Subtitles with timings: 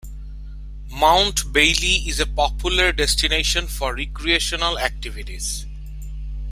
[0.89, 5.67] Mount Bailey is a popular destination for recreational activities.